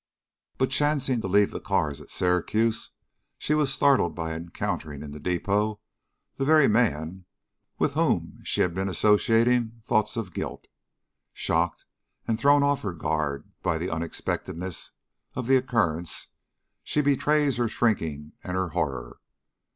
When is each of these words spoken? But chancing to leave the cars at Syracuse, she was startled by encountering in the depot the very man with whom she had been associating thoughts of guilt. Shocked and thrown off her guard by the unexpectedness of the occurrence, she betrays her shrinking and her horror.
But 0.57 0.71
chancing 0.71 1.21
to 1.21 1.27
leave 1.27 1.51
the 1.51 1.59
cars 1.59 2.01
at 2.01 2.09
Syracuse, 2.09 2.89
she 3.37 3.53
was 3.53 3.71
startled 3.71 4.15
by 4.15 4.33
encountering 4.33 5.03
in 5.03 5.11
the 5.11 5.19
depot 5.19 5.79
the 6.37 6.43
very 6.43 6.67
man 6.67 7.25
with 7.77 7.93
whom 7.93 8.39
she 8.43 8.61
had 8.61 8.73
been 8.73 8.89
associating 8.89 9.79
thoughts 9.83 10.17
of 10.17 10.33
guilt. 10.33 10.65
Shocked 11.33 11.85
and 12.27 12.39
thrown 12.39 12.63
off 12.63 12.81
her 12.81 12.93
guard 12.93 13.51
by 13.61 13.77
the 13.77 13.91
unexpectedness 13.93 14.89
of 15.35 15.45
the 15.45 15.57
occurrence, 15.57 16.29
she 16.83 17.01
betrays 17.01 17.57
her 17.57 17.69
shrinking 17.69 18.31
and 18.43 18.55
her 18.57 18.69
horror. 18.69 19.19